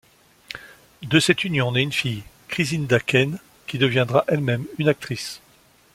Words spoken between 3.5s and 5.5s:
qui deviendra elle-même une actrice.